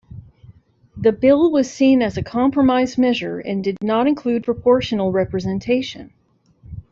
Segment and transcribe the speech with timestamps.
[0.97, 6.11] The Bill was seen as a compromise measure, and did not include proportional representation.